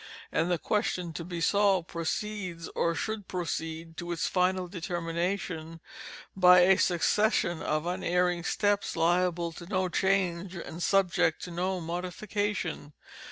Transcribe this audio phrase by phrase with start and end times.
[0.31, 5.79] And the question to be solved proceeds, or should proceed, to its final determination,
[6.35, 12.93] by a succession of unerring steps liable to no change, and subject to no modification.